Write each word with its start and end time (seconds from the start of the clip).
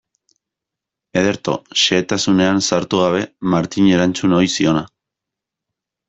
Ederto, 1.21 1.53
xehetasunetan 1.81 2.63
sartu 2.67 3.01
gabe, 3.05 3.21
Martini 3.55 3.93
erantzun 3.99 4.33
ohi 4.39 4.49
ziona. 4.59 4.83